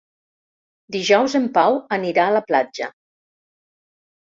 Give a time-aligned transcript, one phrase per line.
[0.95, 2.91] Dijous en Pau anirà a la platja.